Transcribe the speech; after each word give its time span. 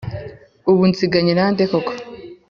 ubu 0.69 0.81
unsiganyena 0.87 1.43
nde 1.53 1.65
koko? 1.71 1.91